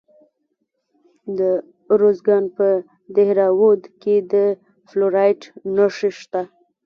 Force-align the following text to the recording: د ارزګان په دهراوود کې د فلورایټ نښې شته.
د 1.37 1.39
ارزګان 1.93 2.43
په 2.57 2.67
دهراوود 3.15 3.81
کې 4.01 4.15
د 4.31 4.33
فلورایټ 4.89 5.41
نښې 5.75 6.11
شته. 6.19 6.41